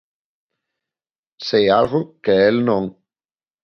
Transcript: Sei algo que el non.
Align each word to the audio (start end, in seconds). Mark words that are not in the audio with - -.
Sei 1.51 1.65
algo 1.79 2.01
que 2.25 2.35
el 2.49 2.63
non. 2.67 2.85